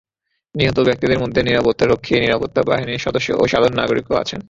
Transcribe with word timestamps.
নিহত 0.55 0.77
ব্যক্তিদের 0.79 1.19
মধ্যে 1.19 1.41
নিরাপত্তারক্ষী, 1.43 2.13
নিরাপত্তা 2.19 2.61
বাহিনীর 2.63 3.03
সদস্য 3.05 3.27
এবং 3.31 3.45
সাধারণ 3.47 3.75
নাগরিকও 3.75 4.15
আছেন। 4.15 4.39